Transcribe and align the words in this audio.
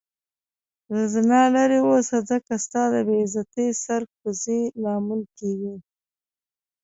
له 0.93 1.01
زنا 1.13 1.41
لرې 1.55 1.79
اوسه 1.89 2.17
ځکه 2.29 2.53
ستا 2.65 2.83
د 2.93 2.95
بی 3.07 3.15
عزتي 3.25 3.67
سر 3.83 4.01
کوزي 4.17 4.61
لامل 4.81 5.21
کيږې 5.37 5.75